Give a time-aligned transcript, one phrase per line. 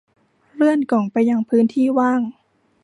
[0.55, 2.21] เลื่อนกล่องไปยังพื้นที่ว่าง